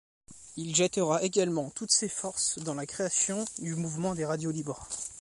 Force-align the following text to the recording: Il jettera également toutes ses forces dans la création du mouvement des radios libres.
Il 0.57 0.75
jettera 0.75 1.21
également 1.21 1.69
toutes 1.69 1.91
ses 1.91 2.09
forces 2.09 2.57
dans 2.57 2.73
la 2.73 2.87
création 2.87 3.45
du 3.59 3.75
mouvement 3.75 4.15
des 4.15 4.25
radios 4.25 4.49
libres. 4.49 4.87